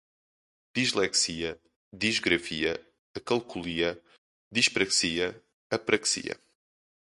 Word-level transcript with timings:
dislexia, 0.77 1.49
disgrafia, 1.95 2.73
acalculia, 3.15 3.91
dispraxia, 4.51 5.27
apraxia 5.69 6.35